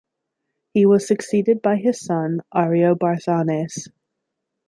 He 0.73 0.87
was 0.87 1.07
succeeded 1.07 1.61
by 1.61 1.75
his 1.75 2.01
son 2.03 2.39
Ariobarzanes. 2.51 3.87